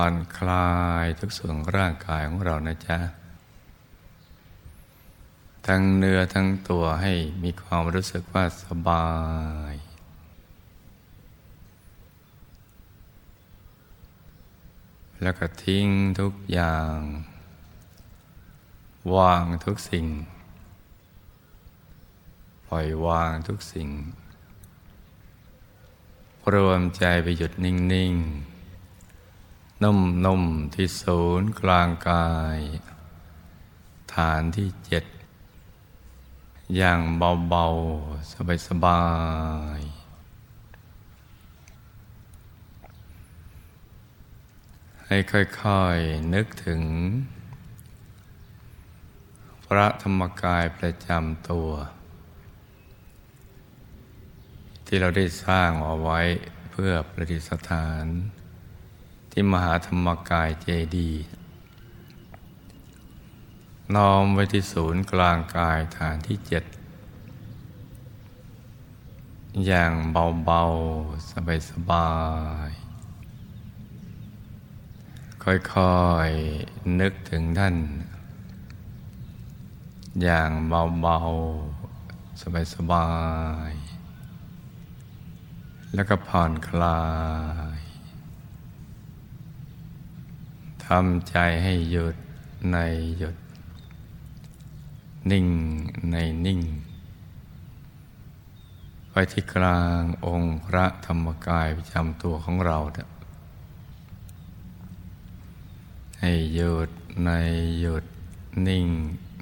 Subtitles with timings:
[0.00, 0.70] ผ่อนคลา
[1.04, 2.98] ยทุกส่วนร่างกายของเรานะจ๊ะ
[5.66, 7.12] ทั้งเนื้อทั้งตัวให้
[7.42, 9.08] มีความรู้สึกว่าสบา
[9.72, 9.74] ย
[15.22, 15.88] แล้วก็ทิ้ง
[16.20, 16.96] ทุกอย่าง
[19.14, 20.06] วางทุกสิ่ง
[22.66, 23.88] ปล่อยวางทุกสิ่ง
[26.54, 28.47] รวมใจไปหยุดนิ่ง ๆ
[29.84, 32.58] นุ่มนุ่มที่ศูนย์กลางกาย
[34.14, 35.04] ฐานที่เจ็ด
[36.76, 37.00] อย่าง
[37.48, 39.04] เบาๆ สบา
[39.78, 39.98] ยๆ
[45.06, 45.16] ให้
[45.62, 46.82] ค่อยๆ นึกถึง
[49.66, 51.70] พระธรรมกายประจำตัว
[54.86, 56.20] ที่เราได้สร้างเอาไว้
[56.70, 58.06] เพื่อประดิษฐาน
[59.40, 61.10] ที่มหาธรรมกายเจดี
[63.94, 66.64] น้อมไว้ที่ศูนย์กลางกายฐานที่เจ็ด
[69.66, 71.30] อย่างเบาๆ
[71.70, 72.10] สบา
[72.68, 75.98] ยๆ ค่อ
[76.28, 77.76] ยๆ นึกถึงท่าน
[80.22, 83.08] อย่างเบาๆ สบา
[83.70, 87.00] ยๆ แล้วก็ผ่อนคลา
[87.76, 87.87] ย
[90.92, 92.16] ทำใจให้หยุด
[92.72, 92.76] ใน
[93.18, 93.36] หยุด
[95.30, 95.46] นิ่ง
[96.10, 96.16] ใน
[96.46, 96.60] นิ่ง
[99.10, 102.78] ไปที่กลางองค์พระธรรมกายประจำตัวของเรา
[106.20, 106.90] ให้หยุด
[107.24, 107.30] ใน
[107.80, 108.04] หยุด
[108.66, 108.86] นิ่ง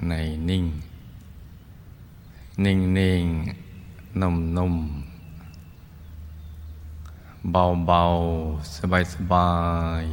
[0.07, 0.13] ใน
[0.49, 0.65] นิ่ง
[2.65, 3.23] นิ่งนิ่ง
[4.21, 4.75] นุ่มนุ่ม
[7.51, 8.03] เบาเบา
[8.75, 9.49] สบายสบา
[10.03, 10.05] ย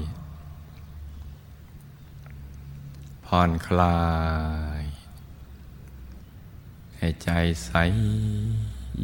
[3.26, 4.00] ผ่อนคลา
[4.80, 4.82] ย
[6.96, 7.30] ให้ใจ
[7.64, 7.70] ใส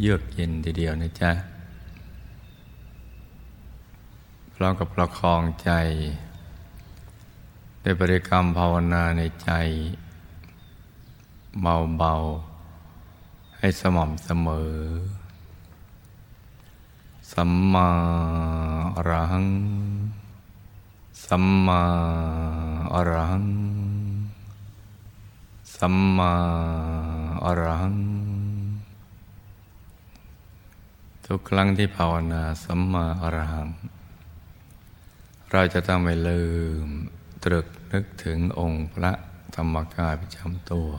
[0.00, 1.32] เยือกเย็นทีเดียวนะจ๊ะ
[4.54, 5.70] พร้อมกับประคองใจ
[7.82, 9.50] ด้วยบริกรรมภาวนาในใจ
[11.62, 14.74] เบาๆ ให้สม่ำเสมอ
[17.32, 17.90] สัมมา
[18.96, 19.48] อรหัง
[21.26, 21.82] สัมมา
[22.94, 23.46] อรหัง
[25.76, 26.34] สัมมา
[27.44, 27.94] อรัง
[31.26, 33.68] ทุกครั้งที่ภาวนาสัมมาอรัง
[35.50, 36.44] เราจะต้องไม่ลื
[36.84, 36.86] ม
[37.44, 39.12] ตรึกนึกถึงองค์พระ
[39.56, 40.90] ธรรมกายประจำตัว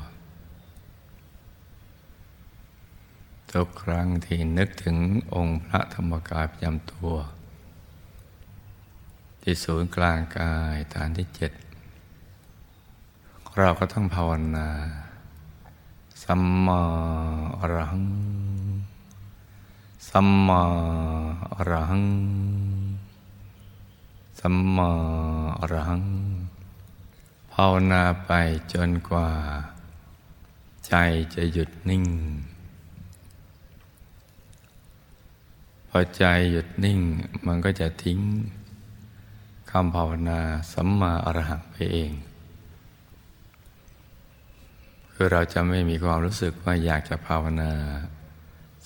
[3.51, 4.97] ทุกครั้งที่นึกถึง
[5.35, 7.13] องค์พระธรรมกายประจำตัว
[9.41, 11.51] ที่ศูนย์กลางกายฐานที่เจ็ด
[13.57, 14.67] เราก็ต้องภาวนา
[16.23, 16.81] สัมมา
[17.59, 18.05] อรหัง
[20.09, 20.61] สัมมา
[21.55, 22.05] อรหัง
[24.39, 24.89] สัมมา
[25.59, 26.03] อรหัง
[27.53, 28.31] ภาวนาไป
[28.73, 29.29] จนกว่า
[30.87, 30.93] ใจ
[31.35, 32.05] จะหยุดนิ่ง
[35.89, 36.99] พอใจหยุดนิ่ง
[37.45, 38.19] มันก็จะทิ้ง
[39.71, 40.39] คำภาวนา
[40.73, 42.13] สัมมาอรหังไปเอง
[45.23, 47.71] คือเราจะไม่มีความรู้สึกว่าอยากจะภาวนา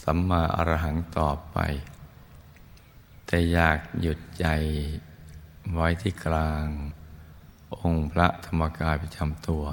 [0.03, 1.57] สัมมาอรหังต่อไป
[3.25, 4.47] แต่อยากหยุดใจ
[5.73, 6.65] ไว้ที่กลาง
[7.79, 9.63] องค์พระธรรมกายประจำตัว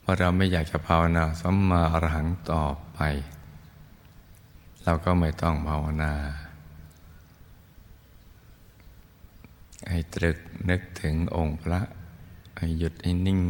[0.00, 3.00] เพราะเราไม่อยากจะภาวนาสัมมาอรหังต่อไป
[4.84, 6.14] เราก็ไม่ต้องภาวนา
[9.88, 10.38] ให้ตรึก
[10.68, 11.80] นึกถึงองค์พระ
[12.58, 13.40] ให้หยุดให้นิ่ง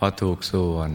[0.00, 0.90] พอถูกส่วน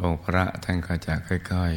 [0.00, 1.74] องค์พระท่านก็จะค่อย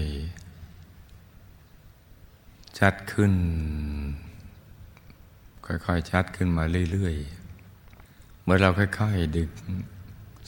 [1.97, 3.33] ๆ ชัดขึ้น
[5.65, 9.49] ค่อยๆ ชัดขึ้นมาเรื่อยๆ เมื่อเราค่อยๆ ดึง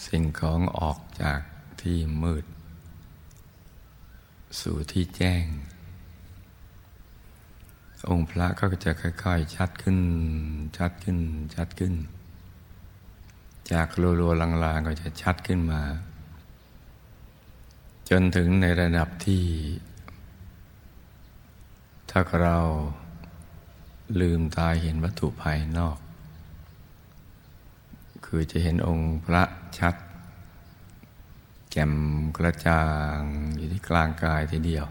[0.08, 1.40] สิ่งของออกจาก
[1.82, 2.46] ที่มืด
[4.60, 5.46] สู่ที่แจ้ง
[8.10, 10.00] องค์พระก็จะค่อยๆ ชัดขึ้น
[10.78, 11.18] ชัดขึ้น
[11.56, 11.96] ชัดขึ้น
[13.74, 15.82] จากรัวๆลางๆ ก็จะชัดขึ้นมา
[18.10, 19.46] จนถึงในระดับที่
[22.10, 22.58] ถ้าเรา
[24.22, 25.98] ลืมตาเห็นวัตถุภายนอก
[28.26, 29.44] คือจะเห็นองค์พระ
[29.78, 29.96] ชัด
[31.72, 31.94] แจ่ม
[32.38, 32.84] กระจ่า
[33.18, 33.20] ง
[33.58, 34.86] อยู่ที่กลางกายทีเดียว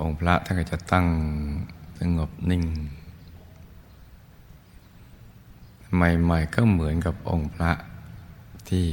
[0.00, 1.06] องค์พระท่านก็จะตั้ง
[1.98, 2.64] สงบนิ่ง
[5.94, 7.72] ใหม่ๆก็เหมือนกับองค์พระ
[8.68, 8.86] ที่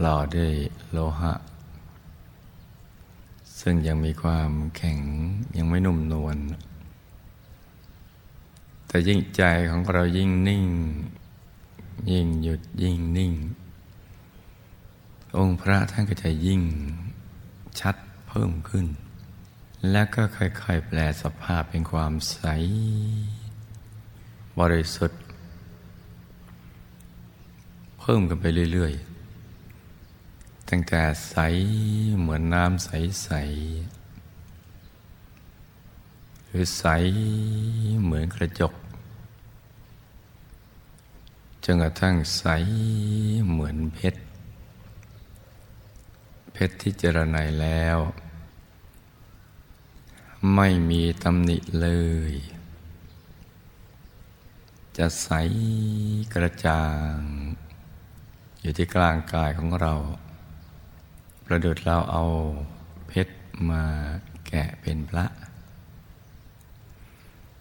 [0.00, 0.52] หล่อด้วย
[0.90, 1.32] โลหะ
[3.60, 4.98] ซึ่งยังมีความแข็ง
[5.56, 6.36] ยังไม่นุ่มนวล
[8.86, 10.66] แต่ยิ่งใจของเรายิ่งนิ่ง
[12.12, 13.32] ยิ่งหยุดยิ่งนิ่ง
[15.38, 16.62] องค์พระท่านก็จะยิ่ง
[17.80, 17.96] ชัด
[18.28, 18.86] เพิ่มขึ้น
[19.90, 22.38] แล้วก็ค่อยๆแปลสภาพเป็นความใส
[24.58, 25.20] บริสุทธิ์
[27.98, 28.94] เพิ่มกันไปเรื่อย
[29.80, 31.36] ๆ ตั้งแต่ใส
[32.20, 33.28] เหมือนน้ำใส
[34.26, 36.84] ๆ หรือใส
[38.02, 38.72] เหมือนกระจก
[41.64, 42.44] จนกระทั่งใส
[43.50, 44.20] เหมือนเพชร
[46.52, 47.98] เพชรที่เจรไนแล้ว
[50.54, 51.88] ไม่มีตำหนิเล
[52.32, 52.34] ย
[54.98, 55.28] จะใส
[56.34, 56.82] กระจ่า
[57.14, 57.16] ง
[58.60, 59.94] อยู่ที่กลางกายของเรา
[61.44, 62.24] ประดุดเราเอา
[63.06, 63.34] เพชร
[63.70, 63.84] มา
[64.46, 65.26] แกะเป็นพระ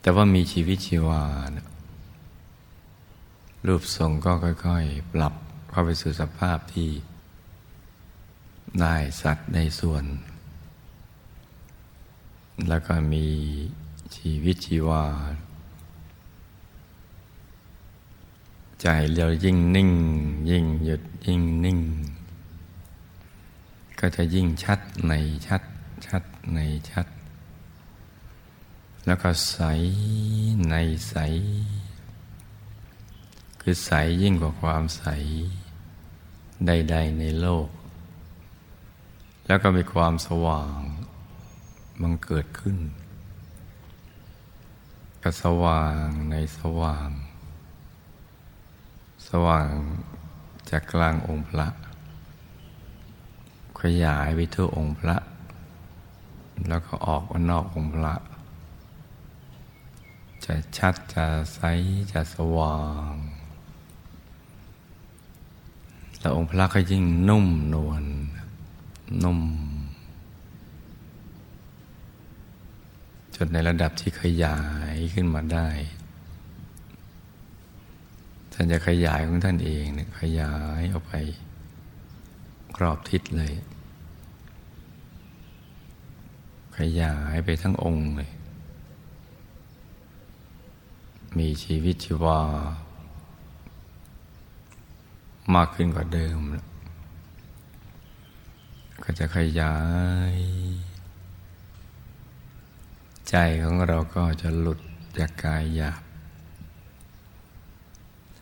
[0.01, 1.23] แต่ว่ามีชีวิตชีวา
[1.55, 1.67] นะ
[3.67, 5.33] รูปทรงก็ค่อย ๆ ปรับ
[5.69, 6.89] เข้าไปสู่สภาพที่
[8.79, 10.03] ได้สัตว์ในส่วน
[12.69, 13.27] แล้วก็มี
[14.17, 15.05] ชีวิตชีวา
[18.81, 19.91] ใจเรายิ่งนิ่ง
[20.49, 21.79] ยิ่งหยุดยิ่งนิ่ง
[23.99, 25.13] ก็จะยิ่งชัดใน
[25.47, 25.61] ชัด
[26.05, 26.23] ชัด
[26.53, 27.07] ในชัด
[29.05, 29.57] แล้วก็ใส
[30.69, 30.75] ใน
[31.09, 31.15] ใส
[33.61, 33.91] คือใส
[34.21, 35.03] ยิ่งกว่าความใส
[36.65, 37.69] ใด ๆ ในโลก
[39.45, 40.79] แล้วก็มีความสว่าง
[42.01, 42.77] มันเกิดขึ้น
[45.21, 47.09] ก็สว่างในสว่าง
[49.29, 49.69] สว่าง
[50.69, 51.67] จากกลางองค์พระ
[53.79, 55.17] ขยายไปทั่วองค์พระ
[56.67, 58.15] แล้วก็ออกมานอกองค์พระ
[60.45, 61.59] จะชัดจะใส
[62.11, 62.79] จะสว่า
[63.13, 63.15] ง
[66.19, 68.03] แล้วองค์พระก็ยิ่งนุ่มนวล
[69.23, 69.41] นุ่ม
[73.35, 74.59] จนในระดับที่ขยา
[74.93, 75.69] ยขึ้นมาได้
[78.57, 81.13] ท่านจะขยายของท่านเองเนี่ยขยายออกไป
[82.81, 83.53] รอบทิศเลย
[86.77, 88.31] ขยายไปทั้งองค์เลย
[91.37, 92.41] มีชีวิตชีวา
[95.55, 96.37] มากขึ้นกว่าเดิม
[99.03, 99.75] ก็จะขยา
[100.33, 100.37] ย
[103.29, 104.79] ใจของเราก็จะหลุด
[105.17, 106.04] จากกายหยาบ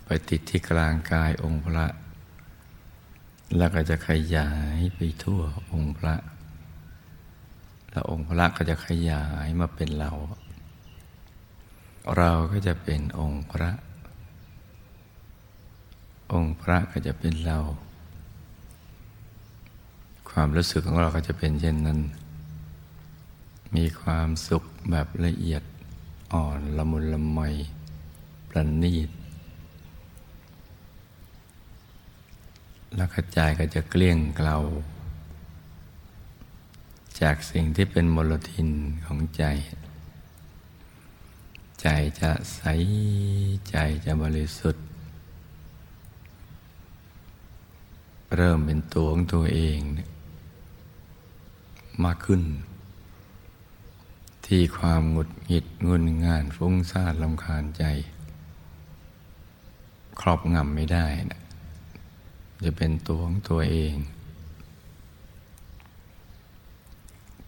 [0.06, 1.86] ไปติดที่กลางกายองค์พระ
[3.58, 5.42] แล้วก็จะขยายไปทั่ว
[5.72, 6.16] องค์พระ
[7.90, 10.12] แล้วองค์พระก็จะขยายมาเป็นเรา
[12.18, 13.72] เราก็จะเป็นองค์พระ
[16.34, 17.60] องค์พระก็จะเป็นเรา
[20.30, 22.00] ความรู้สึกของเราก็จะเป็นเช่นนั้น
[23.76, 25.64] มีความสุขแบบละเอียด
[26.34, 27.40] อ่อนละมุนละไม
[28.50, 29.10] ประณีต
[32.96, 34.58] แล้วกระจายก็จะเกลี้ยงเกลา
[37.22, 38.70] จากสิ่งที่เป็นมลทิน
[39.06, 39.44] ของใจ
[41.82, 41.88] ใจ
[42.22, 42.62] จะใส
[43.70, 44.86] ใจจะบริสุทธิ์
[48.36, 49.80] เริ่มเป็นตัวของตัวเอง
[52.04, 52.42] มากขึ้น
[54.46, 57.84] ที่ความหงุดหงิดงุนงานฟุ้งซ่านลำคาญใจ
[60.20, 61.43] ครอบงำไม่ได้นะ
[62.66, 63.96] จะเป็นตัวของตัวเอง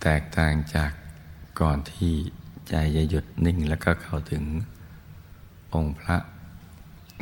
[0.01, 0.91] แตกต่างจาก
[1.59, 2.13] ก่อนที่
[2.69, 4.43] ใจจะหยุดนิ่งแล้วก็เข้าถึง
[5.73, 6.17] องค์พระ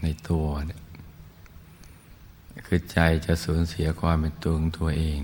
[0.01, 0.81] ในตัวเนี่ย
[2.65, 5.19] คือใจจะสูญเสียความเป็นตัวของตัวเอง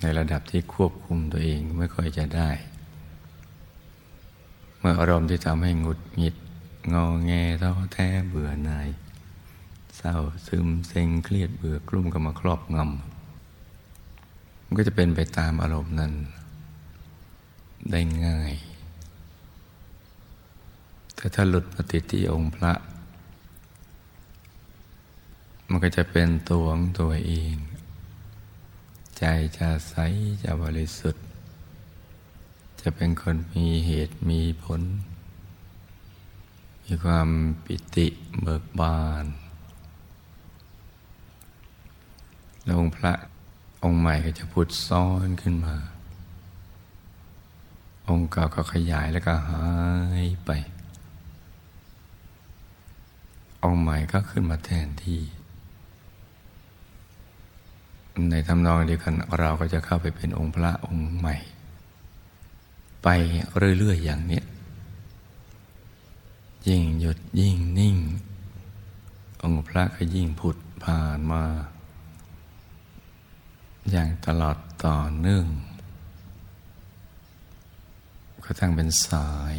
[0.00, 2.50] ในระดับที่ควบคุมตัวเองไม่ค่อยจะได้
[4.78, 6.36] เมื่ออารมณ์ที่ทำให้หงุดหงิด
[6.92, 7.32] งอแง
[7.62, 8.88] ท้อแท้เบื่อหน่าย
[9.98, 16.12] เศร้าซึมเซ็งเครียดเบื่อกลุ่มก็มาครอบงำมันก็จะเป็นไปตามอารมณ์นั้น
[17.90, 18.52] ได้ง่าย
[21.14, 22.72] แต่ถ้าหลุดมาติที่องค์พระ
[25.68, 27.54] มันก็จะเป็นตัวของตัวเอง
[29.18, 29.24] ใจ
[29.58, 29.94] จะใส
[30.42, 31.24] จะบริสุทธิ์
[32.80, 34.82] จะเป็นคนมีเหตุมีผล
[36.84, 37.28] มีความ
[37.64, 38.06] ปิติ
[38.40, 39.24] เบิกบาน
[42.68, 43.12] แล้วองค์พระ
[43.84, 45.76] องค์ใหม่ก็จะพุดซ้อนขึ้นมา
[48.08, 49.66] องค์เก่าก็ขยายแล้วก็หา
[50.22, 50.50] ยไป
[53.64, 55.20] องค์ใหม่ก็ขึ้นมาแทนที่
[58.30, 61.36] ในทำนองเดียวกันเราก็จะเข้าไปเป็นองค์พระองค์ใหม่
[63.02, 63.08] ไป
[63.78, 64.42] เรื่อย ๆ อย่างนี้
[66.68, 67.96] ยิ่งหยุดยิ่งนิ่ง
[69.42, 71.44] องค์พระก็ยิ่งผุดผ่านมา
[73.90, 75.46] อย่างตลอดต่อเนื่อง
[78.44, 79.58] ก็ทั้งเป็นสาย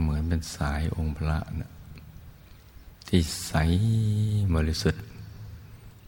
[0.00, 1.72] เหมือนเป็นสายองค์พระนะ
[3.08, 3.52] ที่ใส
[4.54, 5.04] บริสุทธิ์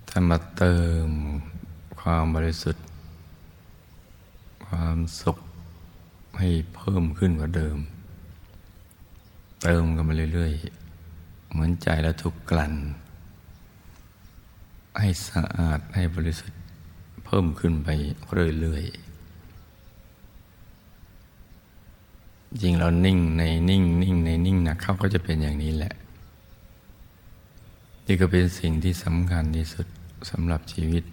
[0.08, 0.76] ท่ามาเติ
[1.06, 1.08] ม
[1.98, 2.84] ความบริสุทธิ์
[4.66, 5.36] ความสุข
[6.38, 7.78] ให้เพิ่มขึ้นกว่าเดิม
[9.62, 10.52] เติมกันมาเรื่อย
[11.02, 12.74] ๆ เหมือนใจแล้วถูกกลั่น
[14.98, 16.60] ให้สะอาดให้บริสุทธิ์
[17.24, 17.88] เพิ่มขึ้นไป
[18.60, 19.04] เรื่อยๆ
[22.62, 25.94] จริงเรานิ่งในนิ่งนิ่งในนิ่งนะเขาก็จะเป็นอย่างนี้แหละ
[28.06, 29.86] นี่ก็เป็นสิ่งที่สำคัญที่สุด
[30.30, 31.04] สำหรับชีวิต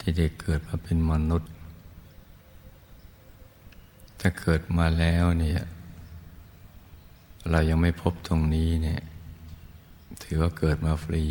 [0.00, 1.50] ที่ได้เกิดมาเป็นมนุษย์
[4.20, 5.60] ถ้าเกิดมาแล้วเนี่ย
[7.50, 9.00] เรายังไม่พบตรงนี้เนี่ย
[10.22, 11.24] ถือว่าเกิดมาฟรี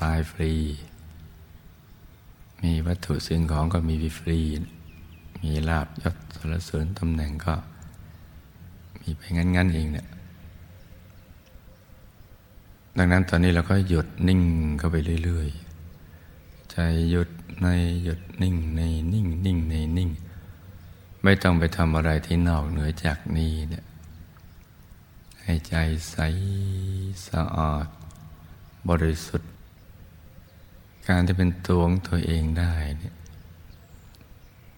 [0.00, 0.52] ตายฟรี
[2.62, 4.38] มีวัตถุสิ่งของก็มีฟรี
[5.42, 7.54] มีลาบยศสรรเสริญตำแหน่งก็
[9.00, 10.06] มีไปงั้น ๆ เองเนี่ย
[12.96, 14.42] ดังนั้นตอนนี้เราก็หยุดนิ่ง
[14.78, 15.48] เข้าไปเรื่อย
[16.12, 16.76] ๆ ใจ
[17.10, 17.28] หยุด
[17.62, 17.66] ใน
[18.04, 18.80] หยุดนิ่งใน
[19.12, 20.10] นิ่งนิ่งในนิ่ง
[21.22, 23.84] ไม่ต้องไปทำอะไรที่นอกเหนือจากนี้เนี่ย
[25.42, 25.74] ให้ใจ
[26.10, 26.16] ใส
[27.28, 27.86] สะอาด
[28.88, 29.50] บริสุทธิ์
[31.08, 33.14] การที่เป็นตัวของตัวเองได้เนี่ย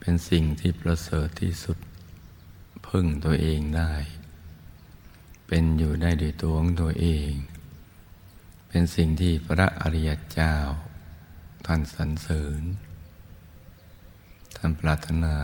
[0.00, 1.78] เป็นสิ่งที่ประเสริฐที่สุด
[2.86, 3.92] พึ่งตัวเองได้
[5.46, 7.30] เป็นอยู่ได้ด้วยตัวของตัวเอง
[8.68, 10.54] เป็นสิ่งที่พระอริยเจ้า
[11.66, 12.62] ท่านสรรเสริญ
[14.56, 15.36] ท่านปรารถนา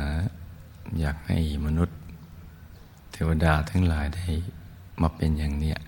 [1.01, 1.99] อยากให้มนุษย์
[3.13, 4.27] เทวดาทั้งหลายได้
[5.01, 5.79] มาเป็นอย่างเนี้ย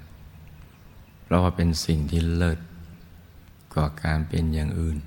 [1.22, 2.58] เพราะว่าเป็นสิ่งที่เลิศ
[3.74, 4.98] กว่าการเป็นอย่างอื่น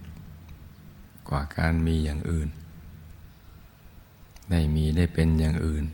[1.29, 2.49] กว่าการมีอย่างอื่น
[4.49, 5.85] ได้มีได้เป็นอย่างอื่น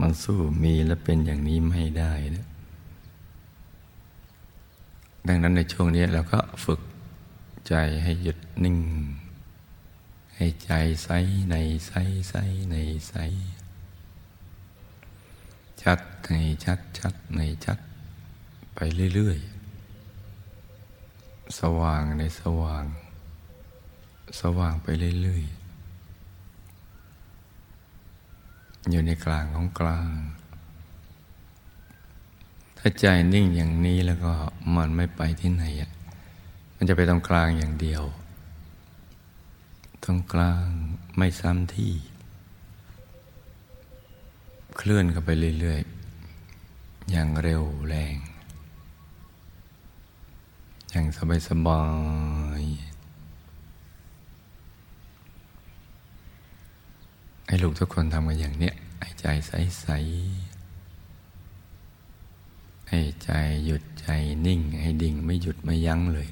[0.00, 2.46] มันสู้มีและเป็นอย่างนี้ไม่ได้นะ
[5.28, 6.80] ดังนั้นในช่วงนี้เราก็ฝึก
[7.68, 8.78] ใจให้หยุดนิ่ง
[10.36, 10.72] ให้ใจ
[11.04, 11.08] ใส
[11.50, 11.92] ในใส
[12.30, 12.34] ใส
[12.70, 12.76] ใน
[13.08, 13.14] ใส
[15.82, 17.78] ชัดในชัดชัดในชัด
[18.74, 18.80] ไป
[19.14, 19.53] เรื่อยๆ
[21.60, 22.84] สว่างในสว่าง
[24.40, 24.86] สว่างไป
[25.22, 25.64] เรื่อยๆ
[28.90, 30.10] อยู่ในกลางของกลาง
[32.78, 34.32] ถ้าใจนิ่งอย่างนี้แล้วก็
[34.76, 35.90] มันไม่ไปที่ไหนอะ
[36.76, 38.02] มันจะไปตรงกลางอย่างเดียว
[40.04, 40.66] ตรงกลาง
[41.16, 41.92] ไม่ซ้ำที่
[44.76, 48.16] เคลื่อนกันไปเรื่อยๆ อย่างเร็วแรง
[50.96, 51.08] อย่าง
[51.48, 51.82] สบา
[52.60, 52.74] ยๆ
[57.46, 63.30] ให้ลูกทุกคนทำกันอย่างเนี้ยให้ใจใสๆให้ใจ
[63.64, 64.06] หยุดใจ
[64.46, 66.28] นิ่ง ให้ดิ่งไม่หยุดไม่ยั้งเลย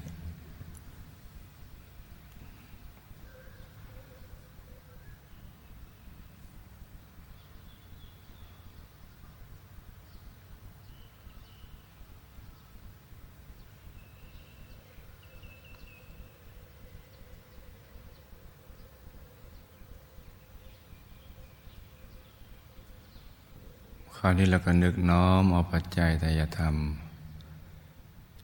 [24.12, 26.75] ค ราวนี้เราก็นึกน้อมเอาปัจจัยทายธรรม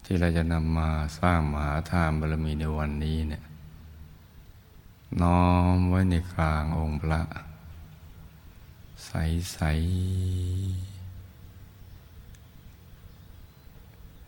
[0.04, 3.44] ที่เราจะนำมาสร้างมหาทานบารมีในวันนี้เนี่ย
[5.22, 5.44] น้อ
[5.76, 7.22] มไว้ในกลางองค์พระ
[9.06, 9.12] ใส
[9.54, 9.60] ใส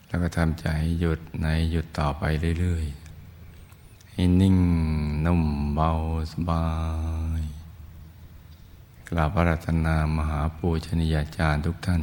[0.07, 0.67] แล้วก็ทำใจ
[0.99, 2.23] หยุดในหยุดต่อไป
[2.59, 4.57] เรื่อยๆ ให้นิ่ง
[5.25, 5.43] นุ่ม
[5.75, 5.89] เบา
[6.31, 6.65] สบา
[7.20, 7.20] ย
[9.13, 12.01] กราบพระรัตนามหาปูชนียาจารย์ทุกท่าน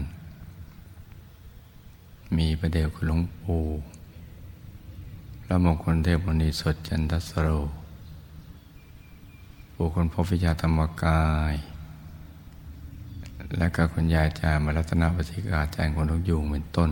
[2.36, 3.64] มีประเดวคุณหลวงปู่
[5.42, 7.48] พระมงคลเทพมณีสดจันทสโร
[9.74, 11.54] ปู่คนพบวิชาธรรมกาย
[13.56, 16.90] และก็คุณยายจามรัตนปฏิกาแจ้งคนทุกยุงเป็นต้น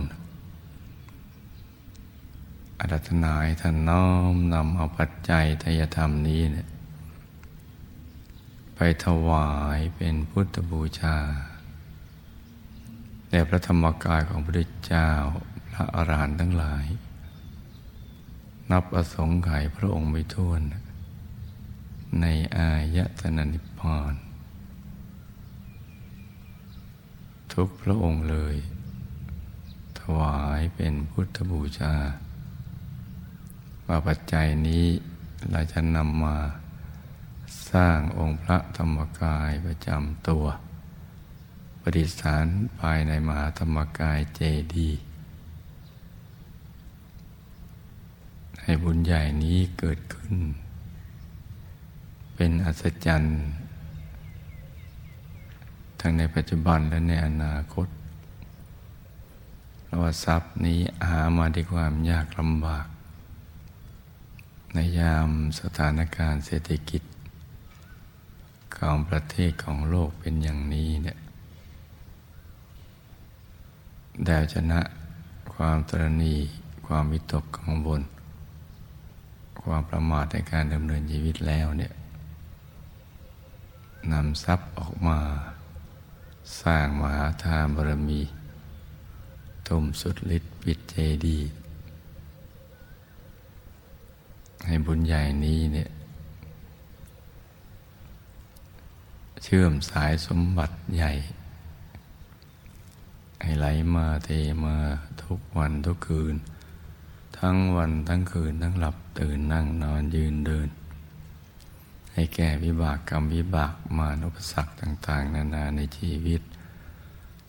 [2.79, 6.67] อารัธนาให้ท่านน้อมนำเอาปัจจัยทายธรรมนี้เนี่ย
[8.79, 11.17] ไปถวายเป็นพุทธบูชา
[13.29, 15.09] แด่พระธรรมกายของพระพุทธเจ้า
[15.67, 16.85] พระอรหันต์ทั้งหลาย
[18.71, 20.61] นับประสงค์ไขพระองค์ไม่ท้วน
[22.21, 22.25] ใน
[22.57, 24.13] อายตนะนิพพาน
[27.53, 28.55] ทุกพระองค์เลย
[29.99, 31.93] ถวายเป็นพุทธบูชา
[33.87, 34.85] ว่าปัจจัยนี้
[35.51, 36.37] เราจะนำมา
[37.71, 40.45] สร้างองค์พระธรรมกายประจำตัว
[41.81, 42.45] ประดิษฐาน
[42.79, 44.41] ภายในมหาธรรมกายเจ
[44.75, 45.01] ดีย์
[48.61, 50.35] ให้บุญใหญ่นี้เกิดขึ้น
[52.35, 53.37] เป็นอัศจรรย์
[55.99, 57.87] ทั้งในปัจจุบันและในอนาคต
[59.83, 62.87] เพราะว่าทรัพย์นี้หามาด้วยความยากลำบาก
[64.73, 67.01] ในยามสถานการณ์เศรษฐกิจ
[68.79, 71.17] ของประเทศของโลกเป็นอย่างนี้เนี่ย
[74.25, 74.79] แดวชนะ
[75.53, 76.35] ความตรณี
[76.85, 78.01] ความวิตกกังวล
[79.61, 81.93] ความประมาทในการดำเนินชีวิตแล้วเนี่ย
[84.11, 85.19] นำทรัพย์ออกมา
[86.61, 88.21] สร้างมหาทานบารมี
[89.67, 91.39] ทุ่มสุดฤทธิ์ปิดเจดี
[94.65, 95.89] ให้บุญใหญ่นี้เนี่ย
[99.43, 101.11] เชื่อมสายสมบัติใหญ่
[103.41, 104.29] ให้ไหลมาเท
[104.65, 104.75] มา
[105.23, 106.35] ทุกวันทุกคืน
[107.37, 110.69] ทั้งวันทั้งคืน ทั้งหลับตื่นนั่งนอนยืนเดิน
[112.13, 116.41] ให้แก่วิบากกรรมวิบากมานุปสรรคต่าง ๆ นานาในชีวิต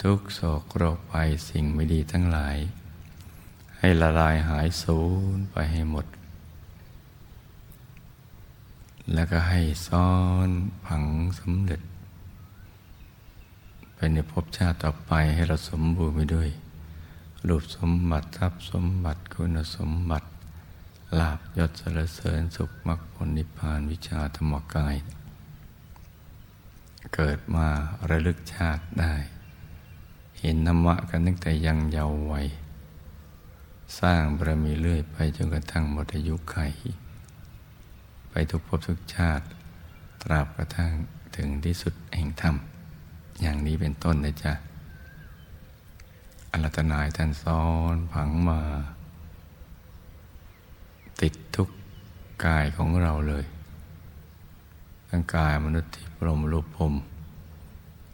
[0.02, 2.56] ทุกโศกโรคภัยสิ่งไม่ดีทั้งหลาย
[3.78, 5.00] ให้ละลายหายสู
[5.36, 6.06] ญไปให้หมด
[9.14, 10.10] แล้วก็ให้ซ้อ
[10.46, 10.48] น
[10.86, 11.04] ผัง
[11.40, 11.80] สำเร็จ
[13.94, 16.48] ไปในภพชาติต่อไปให้เราสมบูรณ์ไปด้วย
[17.48, 20.28] รูปสมบัติทรัพย์สมบัติคุณสมบัติ
[21.18, 24.96] ลาบยศสรเสริญสุขมรรคผลนิพพานวิชาธรรมกาย
[27.14, 27.66] เกิดมา
[28.10, 29.14] ระลึกชาติได้
[30.40, 32.46] เห็นธรรมะกันตั้งแต่ยังเยาว์วัย
[33.98, 36.56] สร้างบารมีเรื่อยไปจนกระทั่งหมดอายุไข
[38.50, 39.44] ทุกภพทุกชาติ
[40.22, 40.92] ตราบกระทั่ง
[41.36, 42.56] ถึงที่สุดแห่งธรรม
[43.40, 44.52] อย่างนี้เป็นต้นนะจ๊ะ
[46.50, 47.62] อรัตนายท่านซ้อ
[47.94, 48.60] นผังมา
[51.20, 51.68] ติดทุก
[52.44, 53.44] กายของเราเลย
[55.08, 56.94] ทั้งกายมนุษย์ที่พรมรูปพรม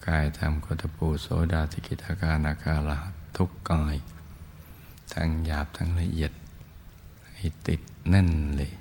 [0.08, 2.98] กายธรรมโคตปูโสดาติกิทาการนาคาลา
[3.36, 3.96] ทุกกาย
[5.14, 6.32] ทั้งหยาบทั้งละเอียด
[7.34, 8.72] ให้ติดแน่นเลย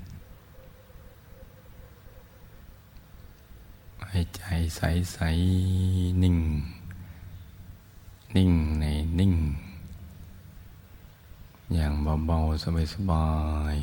[4.16, 4.44] ให้ใจ
[4.76, 4.82] ใส
[5.14, 5.20] ใส
[6.24, 6.38] นิ่ง
[8.36, 8.86] นิ่งใน
[9.20, 9.34] นิ่ง
[11.74, 11.94] อย่าง
[12.26, 13.28] เบาๆสบา
[13.74, 13.76] ย